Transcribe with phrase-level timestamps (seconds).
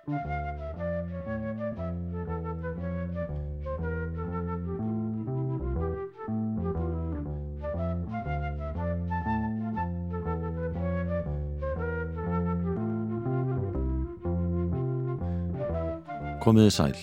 [0.00, 0.16] Komiði
[16.72, 16.96] sæl.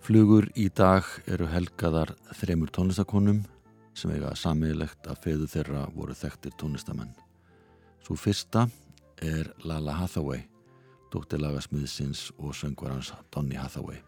[0.00, 3.44] Flugur í dag eru helgaðar þremur tónlistakonum
[3.92, 7.12] sem eiga samiðilegt að feðu þeirra voru þekktir tónlistamenn.
[8.00, 8.64] Svo fyrsta
[9.20, 10.48] er Lala Hathaway,
[11.14, 14.02] dóttilagasmiðsins og söngvarans Donny Hathaway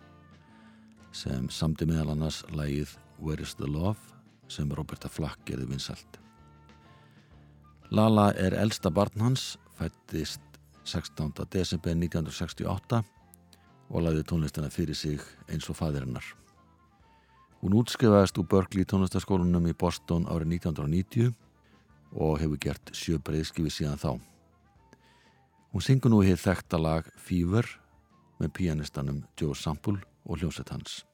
[1.17, 3.97] sem samti meðal annars lægið Where is the Love
[4.53, 6.19] sem Roberta Flack gerði vinsalt.
[7.91, 10.43] Lala er elsta barn hans, fættist
[10.85, 11.33] 16.
[11.51, 13.01] desember 1968
[13.88, 16.27] og laði tónlistina fyrir sig eins og fæðirinnar.
[17.63, 21.33] Hún útskrifaðist úr Berkeley tónlistaskólunum í Boston árið 1990
[22.13, 24.11] og hefur gert sjö breyðskifi síðan þá.
[25.73, 27.66] Hún syngur nú hér þekta lag Fever
[28.43, 31.05] með pianistanum Joe Sample og hljómsett hans.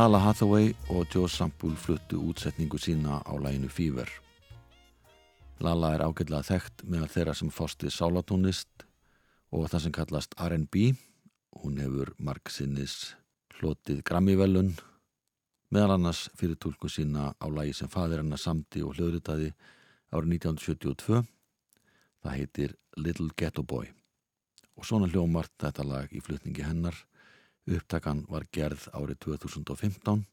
[0.00, 4.08] Lala Hathaway og Joe Sample fluttu útsetningu sína á læginu Fever.
[5.60, 8.86] Lala er ágætlega þekkt meðan þeirra sem fósti sálatónist
[9.52, 10.94] og það sem kallast R&B.
[11.60, 13.12] Hún hefur margsinnis
[13.58, 14.72] hlotið Grammy-velun
[15.68, 19.52] meðal annars fyrir tólku sína á lægi sem fadir hennar samti og hljóðritaði
[20.16, 21.20] árið 1972.
[22.24, 23.92] Það heitir Little Ghetto Boy
[24.80, 26.96] og svona hljómart þetta lag í flutningi hennar.
[27.70, 30.24] Upptakan var gerð árið 2015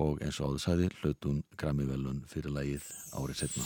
[0.00, 3.64] og eins og áður sæði hlautun Grammy-velun fyrir lagið árið setna.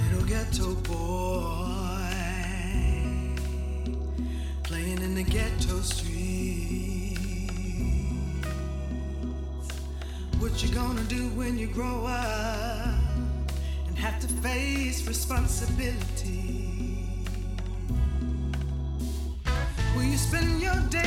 [0.00, 1.76] Little ghetto boy
[4.64, 6.15] playing in the ghetto streets.
[10.46, 12.94] What you gonna do when you grow up
[13.88, 17.08] and have to face responsibility?
[19.96, 21.05] Will you spend your days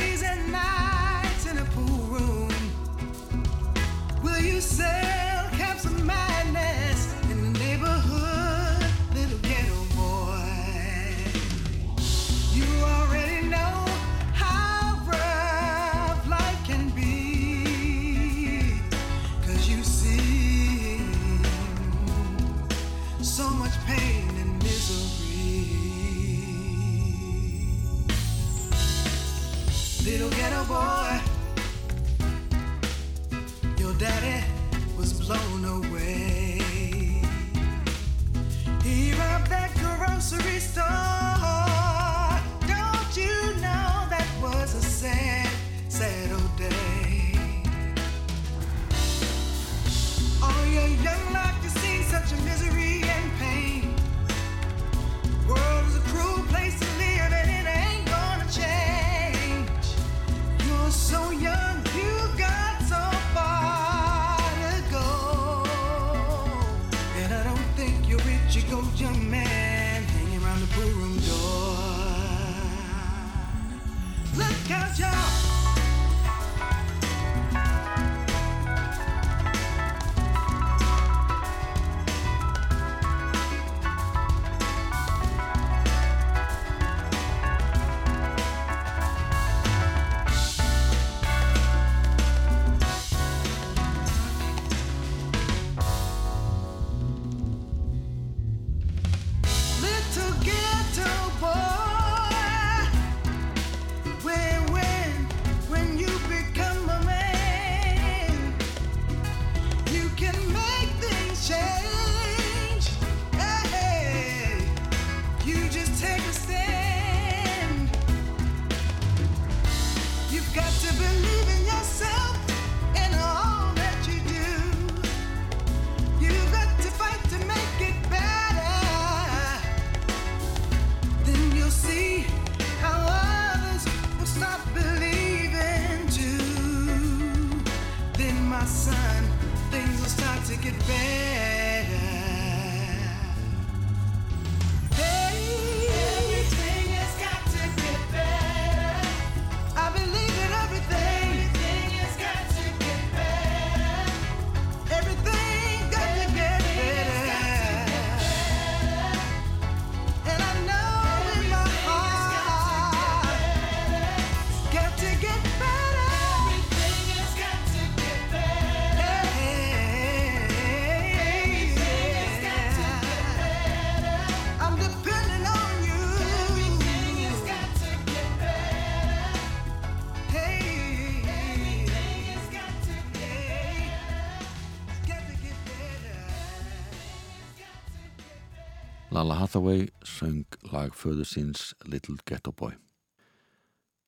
[189.20, 192.72] Lala Hathaway söng lag föður síns Little Ghetto Boy.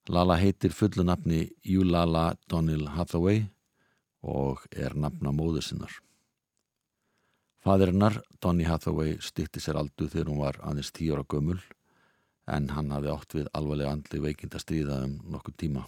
[0.09, 3.43] Lala heitir fullu nafni Eulala Donnell Hathaway
[4.25, 5.99] og er nafna móður sinnar.
[7.61, 11.61] Fadirinnar, Donny Hathaway, stýtti sér aldu þegar hún var aðeins tíu ára gömul
[12.49, 15.85] en hann hafði átt við alvarlega andli veikinda stríða um nokkur tíma.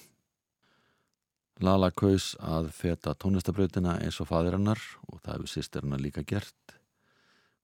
[1.64, 6.84] Lala kaus að feta tónlistabrautina eins og fadirinnar og það hefur sýstirina líka gert.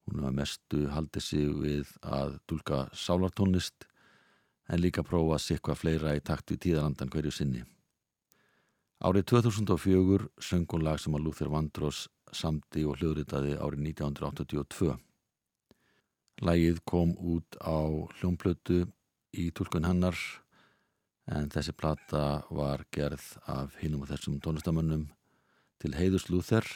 [0.06, 3.86] Hún var mestu haldið sig við að dulka sálartónlist
[4.70, 7.62] en líka prófa að sikka fleira í takt við tíðalandan hverju sinni.
[9.00, 12.04] Árið 2004 söng hún lag sem að Luther Vandrós
[12.36, 14.96] samti og hljóðritaði árið 1982.
[16.44, 17.80] Lagið kom út á
[18.20, 18.84] hljómblötu
[19.36, 20.16] í tulkun hennar
[21.30, 25.08] en þessi plata var gerð af hinnum og þessum tónlistamönnum
[25.80, 26.66] til heiðus Luther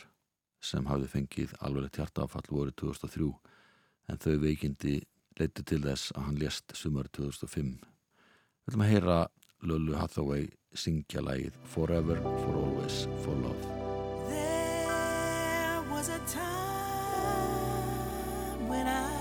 [0.65, 3.29] sem hafði fengið alveglegt hjartafall voru 2003
[4.13, 4.97] en þau veikindi
[5.39, 7.73] leittu til þess að hann lést sumar 2005.
[8.65, 9.19] Við viljum að heyra
[9.65, 10.45] Lullu Hathaway
[10.75, 13.65] syngja lægið Forever, For Always, For Love.
[14.29, 16.45] There was a time
[18.69, 19.14] when I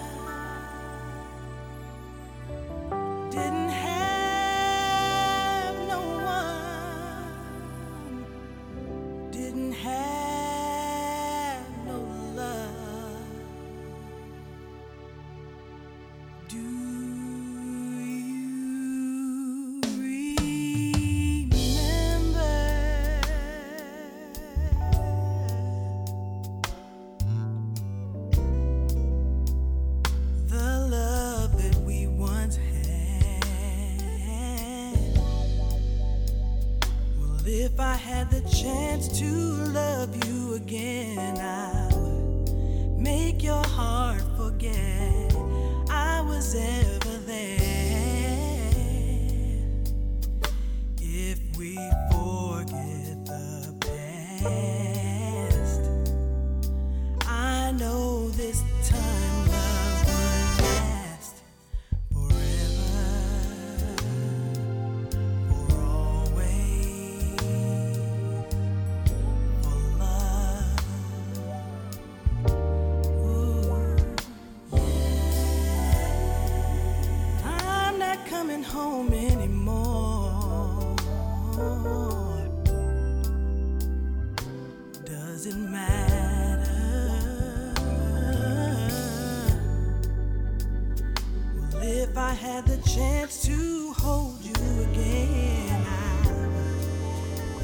[92.13, 94.53] if I had the chance to hold you
[94.83, 95.83] again,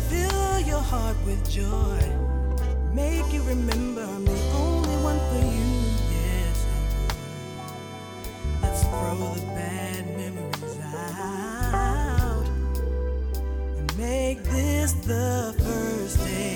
[0.09, 1.99] fill your heart with joy,
[2.91, 5.69] make you remember I'm the only one for you.
[6.17, 8.63] Yes, I would.
[8.63, 12.47] Let's throw the bad memories out
[13.77, 16.48] and make this the first day.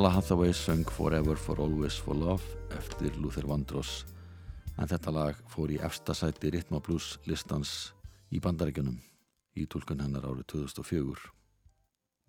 [0.00, 4.06] Dalla Hathaway söng Forever for Always for Love eftir Luther Vandross
[4.80, 7.92] en þetta lag fór í efsta sæti Ritma Blues listans
[8.32, 8.94] í bandaríkjunum
[9.60, 11.20] í tólkun hennar árið 2004.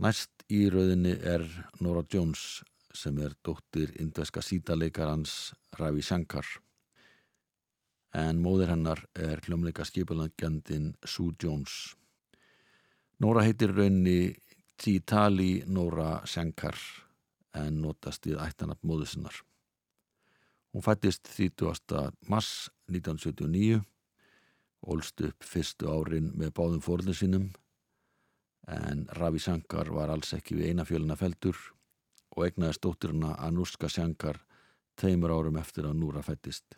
[0.03, 1.45] Næst í rauðinni er
[1.79, 2.59] Nora Jones
[2.91, 6.49] sem er dóttir indveska sítaleikarans Ravi Shankar
[8.11, 11.95] en móðir hennar er hljómleika skipulangjandin Sue Jones.
[13.23, 14.35] Nora heitir raunni
[14.75, 16.75] Títali Nora Shankar
[17.57, 19.41] en notast við ættanab móðu sinnar.
[20.71, 22.13] Hún fættist 30.
[22.31, 23.81] mars 1979,
[24.87, 27.49] ólst upp fyrstu árin með báðum fórlinn sínum
[28.71, 31.57] en Ravi Shankar var alls ekki við eina fjöluna feldur
[32.35, 34.39] og egnaði stótturina Anuska Shankar
[34.99, 36.77] tveimur árum eftir að Núra fættist.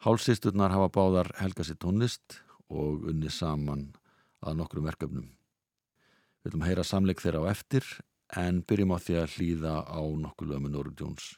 [0.00, 2.40] Hálsisturnar hafa báðar helga sér tónlist
[2.72, 3.90] og unni saman
[4.40, 5.28] að nokkrum verkefnum.
[6.40, 7.84] Við viljum heyra samleik þeirra á eftir
[8.38, 11.30] en byrjum á því að hlýða á nokkuð lögum með Nóru Jones.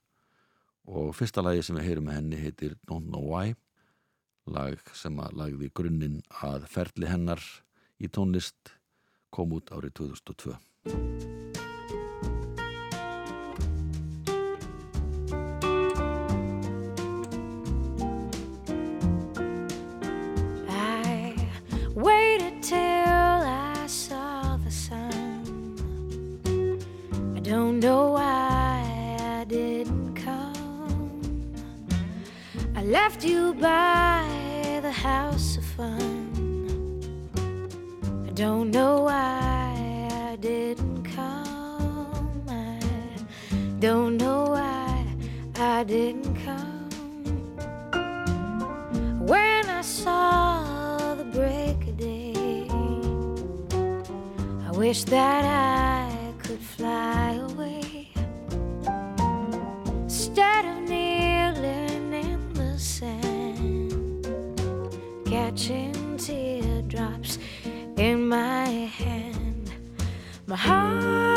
[0.89, 3.55] Og fyrsta lagi sem við heyrum með henni heitir Don't Know Why,
[4.51, 7.43] lag sem að lagði grunninn að ferli hennar
[8.03, 8.75] í tónlist
[9.33, 11.52] kom út árið 2002.
[33.23, 36.11] Left you by the house of fun.
[38.27, 42.43] I don't know why I didn't come.
[42.49, 42.81] I
[43.79, 45.07] don't know why
[45.55, 46.91] I didn't come.
[49.25, 52.67] When I saw the break of day,
[54.67, 56.02] I wish that I
[65.33, 67.39] catching teardrops
[67.97, 69.73] in my hand,
[70.47, 71.32] my heart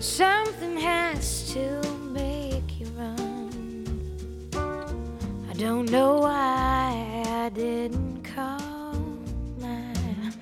[0.00, 3.84] Something has to make you run.
[5.46, 8.96] I don't know why I didn't call.
[9.62, 10.32] I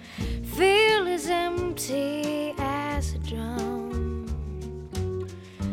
[0.44, 4.27] feel as empty as a drum.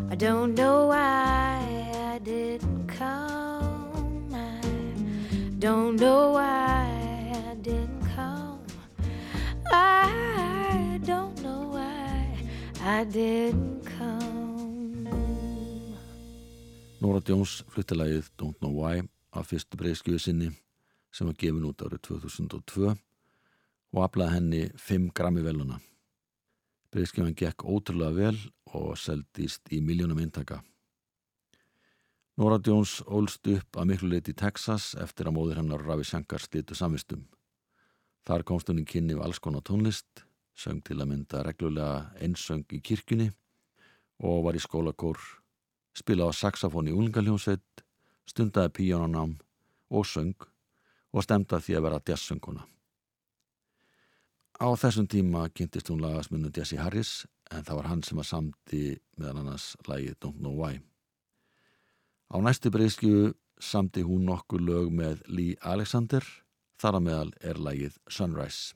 [0.09, 4.01] I don't know why I didn't call.
[4.33, 4.61] I
[5.59, 6.89] don't know why
[7.51, 8.59] I didn't call.
[9.71, 12.35] I don't know why
[12.81, 13.64] I didn't
[17.15, 19.05] Nora Jones fluttilagið Don't Know Why
[19.39, 20.47] af fyrstu breyðskjöðu sinni
[21.15, 25.77] sem var gefin út árið 2002 og aflaði henni 5 grammi veluna.
[26.91, 28.41] Breyðskjöfun gekk ótrúlega vel
[28.75, 30.57] og seldist í miljónum eintaka.
[32.35, 36.43] Nora Jones ólst upp að miklu leiti í Texas eftir að móðir hennar Ravi Shankar
[36.43, 37.23] slitu samvistum.
[38.27, 42.83] Þar komst í kynni við alls konar tónlist, söng til að mynda reglulega einsöng í
[42.83, 43.31] kirkjunni
[44.19, 45.23] og var í skólakór
[45.95, 47.83] spilaði á saxofón í úlingaljónsveit,
[48.27, 49.37] stundaði píjónanám
[49.89, 50.47] og söng
[51.15, 52.65] og stemda því að vera jazzsönguna.
[54.55, 58.83] Á þessum tíma kynntist hún lagasmunum Jesse Harris en það var hann sem að samti
[59.19, 60.79] meðal annars lagið Don't Know Why.
[62.31, 66.23] Á næstu breyskju samdi hún nokkur lög með Lee Alexander,
[66.79, 68.75] þar að meðal er lagið Sunrise.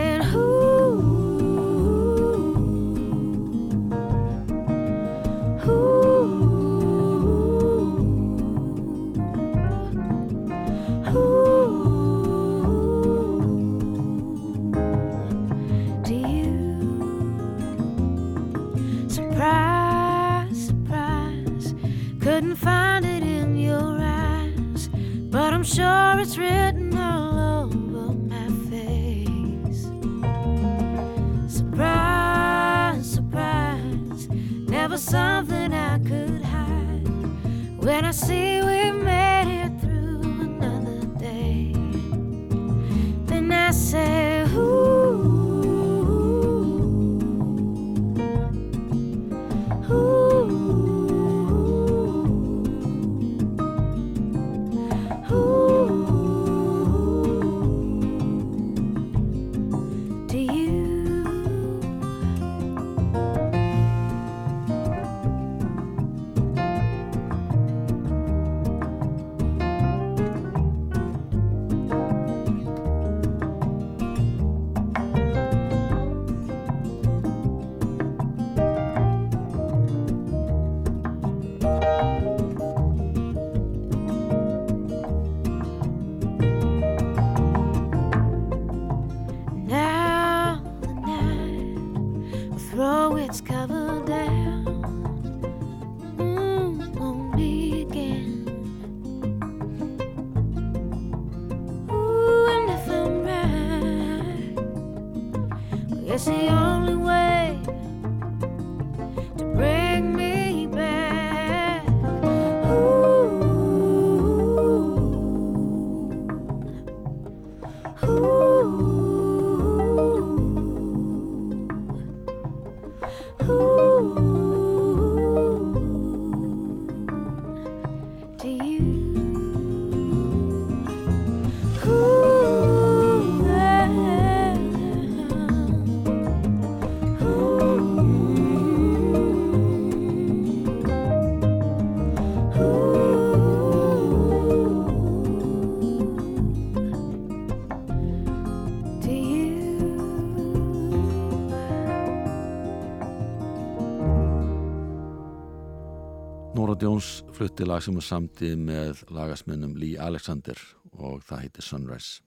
[156.81, 160.57] Nora Jones flutti lag sem er samtið með lagasminnum Lee Alexander
[160.97, 162.23] og það heitir Sunrise.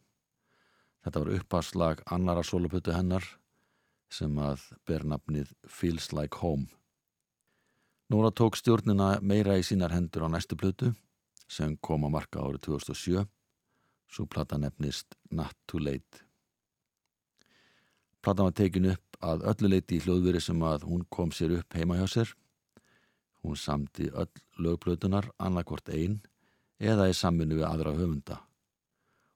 [1.03, 3.27] Þetta var uppháslag annara sólupötu hennar
[4.07, 6.69] sem að ber nafnið Feels Like Home.
[8.15, 10.93] Nora tók stjórnina meira í sínar hendur á næstu plötu
[11.51, 13.27] sem kom á marka árið 2007.
[14.07, 16.23] Svo plata nefnist Not Too Late.
[18.23, 21.75] Platan var tekin upp að öllu leiti í hljóðveri sem að hún kom sér upp
[21.75, 22.37] heima hjá sér.
[23.45, 26.23] Hún samti öll lögplötunar annarkvort einn
[26.81, 28.39] eða í samvinnu við aðra höfunda.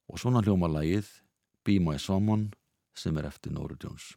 [0.09, 1.11] Og svona hljóma lagið
[1.61, 2.49] Be My Someone
[2.97, 4.16] sem er eftir Nóru Jones.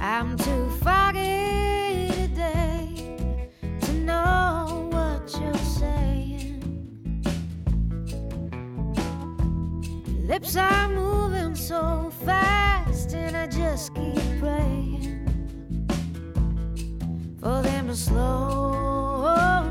[0.00, 2.92] I'm too foggy today
[3.80, 6.60] to know what you're saying.
[10.28, 11.27] Lips are moving
[11.58, 15.26] so fast, and I just keep praying
[17.40, 19.67] for them to slow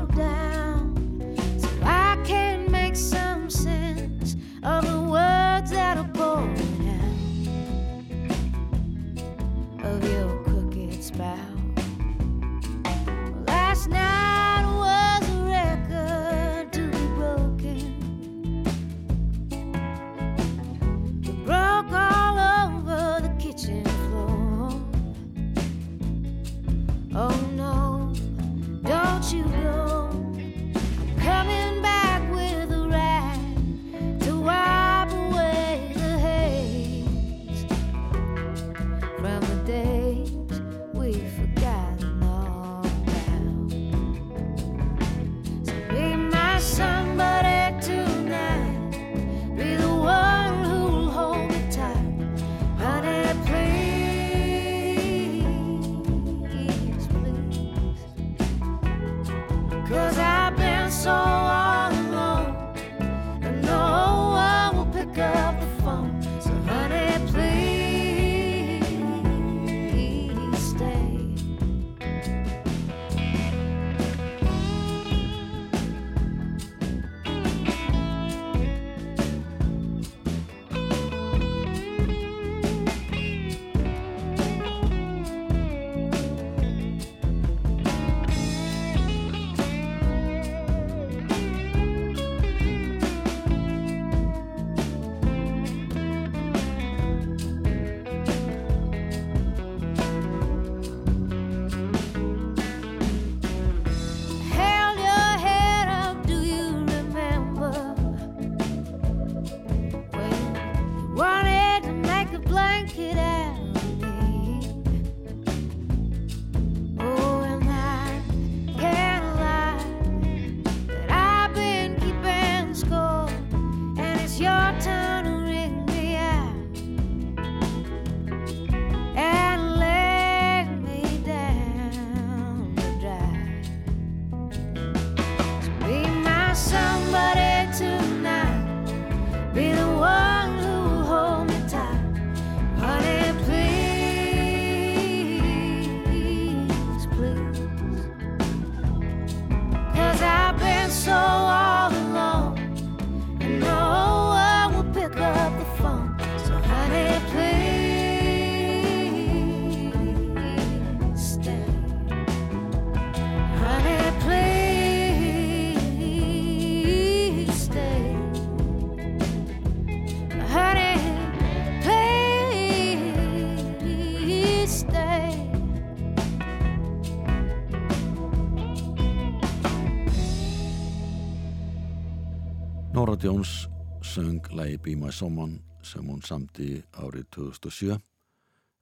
[184.50, 187.98] lægi Be My Someone sem hún samti árið 2007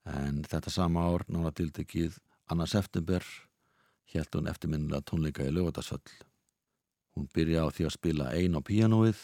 [0.07, 2.19] en þetta sama ár nála tildekið
[2.51, 3.25] Anna September
[4.15, 6.05] helt hún eftirminnilega tónleika í lögatarsöll.
[7.17, 9.19] Hún byrja á því að spila ein á píanóið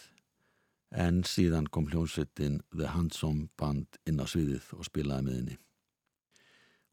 [0.90, 5.56] en síðan kom hljónsveitin The Handsome Band inn á sviðið og spilaði með henni.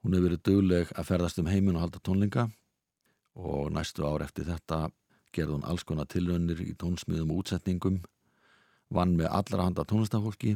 [0.03, 2.47] Hún hefur verið dögleg að ferðast um heiminn og halda tónleika
[3.35, 4.87] og næstu ár eftir þetta
[5.35, 7.99] gerði hún alls konar tilraunir í tónsmiðum og útsetningum,
[8.89, 10.55] vann með allra handa tónlistafólki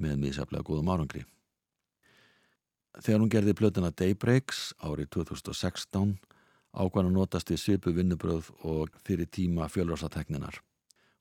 [0.00, 1.24] með mísaflega góðum árangri.
[3.00, 6.16] Þegar hún gerði plötuna Daybreaks árið 2016
[6.72, 10.60] ákvæðan að notast í svipu vinnubröð og fyrir tíma fjölrásatekninar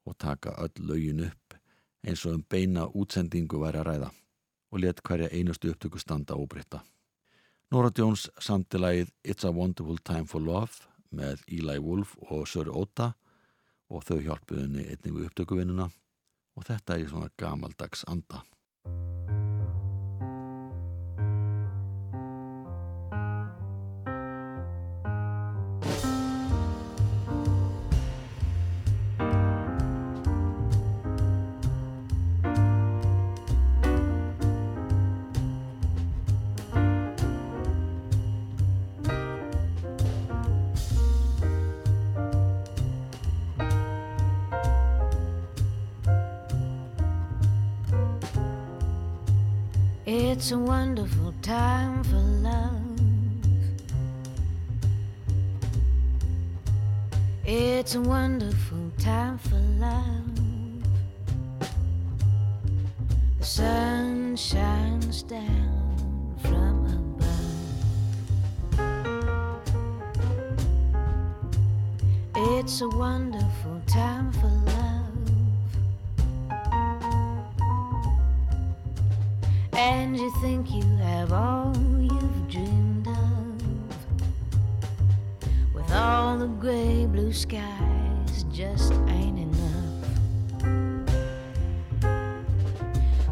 [0.07, 1.55] og taka öll lögin upp
[2.07, 4.11] eins og um beina útsendingu væri að ræða
[4.71, 6.81] og let hverja einustu upptöku standa óbreytta.
[7.71, 12.71] Nora Jones samti lagið It's a Wonderful Time for Love með Eli Wolf og Sir
[12.71, 13.13] Ota
[13.91, 15.89] og þau hjálpuði henni einnig við upptökuvinnuna
[16.57, 18.43] og þetta er í svona gamaldags anda.
[50.51, 52.81] A wonderful time for love.
[57.45, 60.25] It's a wonderful time for love.
[63.39, 67.39] The sun shines down from above.
[72.35, 74.60] It's a wonderful time for love.
[79.83, 83.63] And you think you have all you've dreamed of.
[85.73, 90.05] With all the gray blue skies just ain't enough.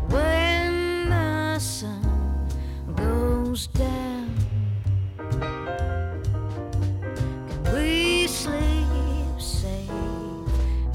[0.10, 2.50] When the sun
[2.96, 4.36] goes down
[7.48, 9.92] Can we sleep safe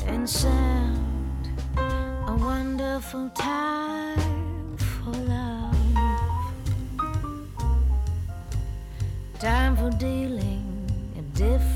[0.04, 1.48] and sound?
[1.78, 3.83] A wonderful time
[9.84, 10.64] for dealing
[11.18, 11.73] a different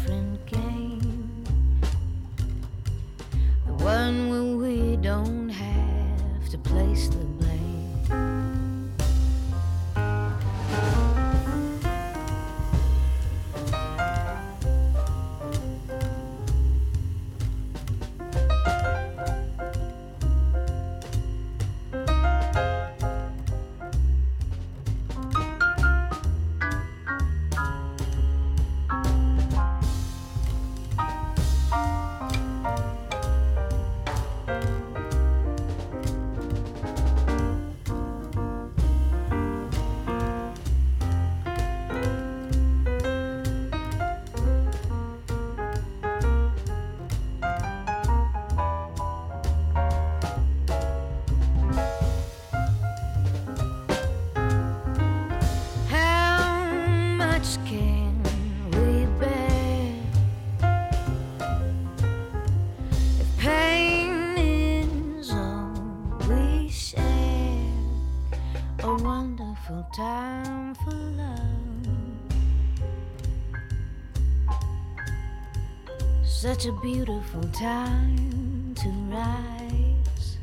[76.58, 80.38] Such a beautiful time to rise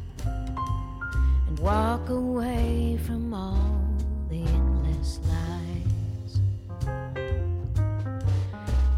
[1.45, 3.85] and walk away from all
[4.29, 6.39] the endless lies.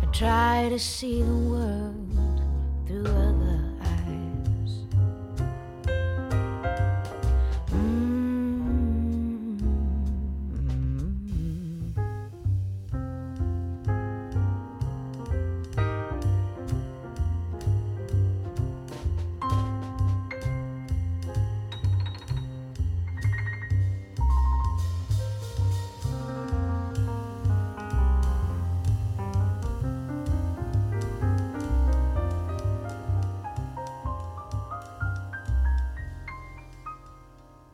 [0.04, 1.34] And try to see the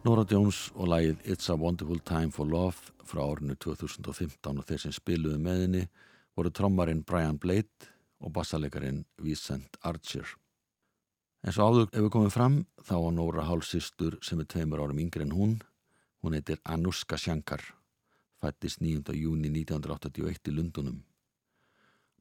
[0.03, 4.81] Nora Jones og lagið It's a Wonderful Time for Love frá árinu 2015 og þeir
[4.81, 5.83] sem spiluðu með henni
[6.35, 7.87] voru trommarinn Brian Blade
[8.19, 10.27] og bassalegarinn Vincent Archer.
[11.47, 14.99] En svo áður ef við komum fram þá var Nóra hálsistur sem er tveimur árum
[14.99, 15.55] yngri en hún.
[16.19, 17.63] Hún heitir Anuska Shankar,
[18.43, 19.15] fættist 9.
[19.15, 20.99] júni 1981 í Lundunum.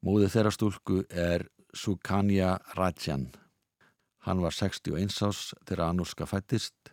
[0.07, 3.33] Móðið þeirra stúlku er Sukanya Rajan.
[4.23, 6.92] Hann var 61 ás þegar Anuska fættist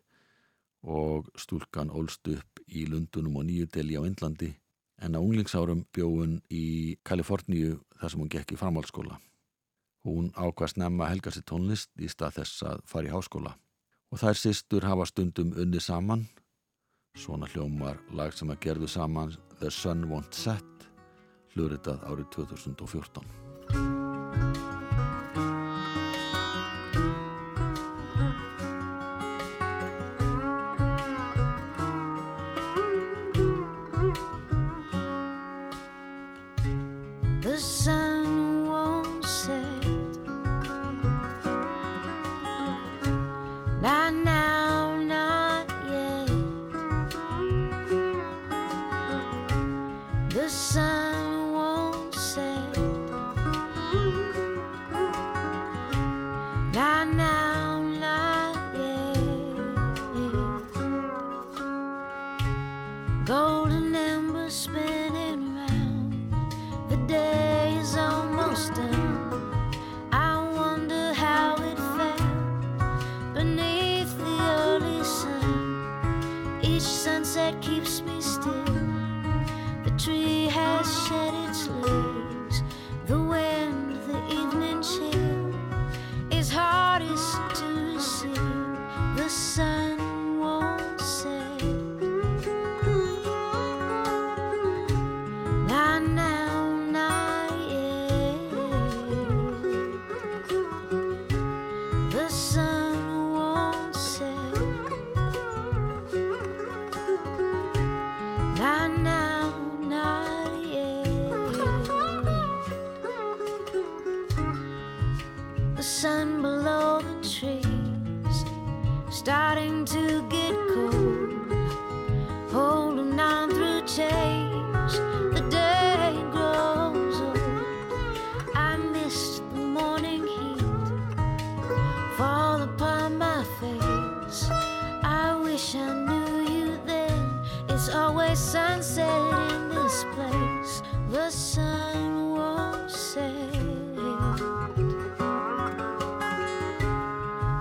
[0.83, 4.53] og stúlkan ólst upp í Lundunum og Nýjudeli á Indlandi
[4.99, 9.19] en á unglingsárum bjóðun í Kaliforníu þar sem hún gekk í framhaldsskóla.
[10.07, 13.55] Hún ákvað snemma helga sér tónlist í stað þess að fara í háskóla.
[14.11, 16.25] Og þær sýstur hafa stundum unni saman.
[17.19, 20.89] Svona hljómar lag sem að gerðu saman The Sun Won't Set,
[21.53, 23.48] hljóritað árið 2014.
[57.15, 57.48] Now,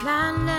[0.05, 0.58] Not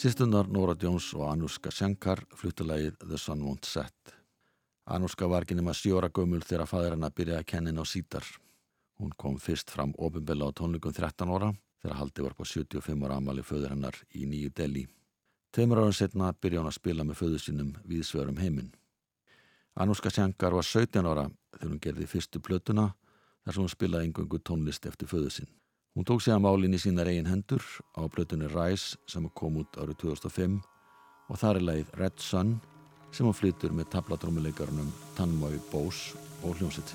[0.00, 4.12] Sýstunar Nora Jones og Anuska Shankar fluttulegið The Sun Won't Set.
[4.88, 8.24] Anuska var ekki nema sjóra gömul þegar fæðir hennar byrjaði að kenna inn á sítar.
[8.96, 11.50] Hún kom fyrst fram ofinbella á tónleikum 13 ára
[11.82, 14.86] þegar haldið var på 75 ára amali föður hennar í Nýju Delhi.
[15.52, 18.72] Tveimur árum setna byrjaði hún að spila með föður sínum við svörum heiminn.
[19.76, 21.28] Anuska Shankar var 17 ára
[21.58, 22.94] þegar hún gerði fyrstu plötuna
[23.44, 25.52] þar sem hún spilaði engungu tónlist eftir föður sinn.
[25.94, 27.64] Hún tók sig að málinn í sínar eigin hendur
[27.98, 30.60] á plötunni Rise sem kom út árið 2005
[31.26, 32.56] og þar er leið Red Sun
[33.10, 36.12] sem hún flytur með tabladrómuleikarunum Tanmói Bós
[36.46, 36.94] og hljómsett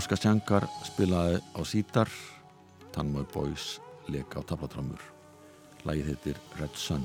[0.00, 2.08] Anuska Shankar spilaði á sítar.
[2.88, 5.02] Tanmoy Boys leka á tablatrömmur
[5.84, 7.04] Lægið heitir Red Sun.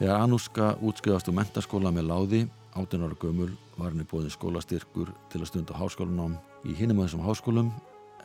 [0.00, 2.42] Þegar Anuska útskjöðast úr mentaskóla með láði
[2.74, 6.34] 18 ára gömul var henni bóðin skólastyrkur til að stunda háskólanám
[6.66, 7.72] í hinum að þessum háskólum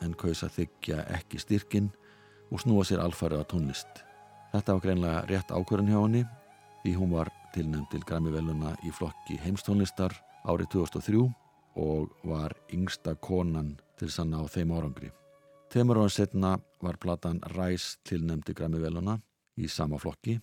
[0.01, 1.93] en kaus að þykja ekki styrkin
[2.49, 4.05] og snúa sér alfarið á tónlist.
[4.57, 6.25] Þetta var greinlega rétt ákvörðin hjá henni
[6.81, 10.17] því hún var tilnæmt til Grammy-veluna í flokki heimstónlistar
[10.49, 11.27] árið 2003
[11.77, 15.11] og var yngsta konan til sann á þeim árangri.
[15.69, 19.17] Tveimur ára setna var platan Ræs tilnæmt til Grammy-veluna
[19.57, 20.37] í sama flokki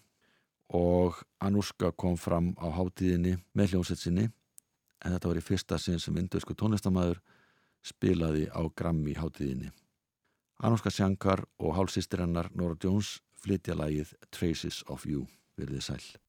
[0.74, 4.26] og Anuska kom fram á hátíðinni með hljómsett sinni
[5.04, 7.20] en þetta var í fyrsta sinn sem indusku tónlistamæður
[7.84, 9.70] spilaði á Grammy hátíðinni.
[10.64, 15.26] Anuska Shankar og hálsistir hennar Nora Jones flytja lagið Traces of You,
[15.58, 16.23] verðið sæl.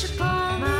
[0.00, 0.77] just call my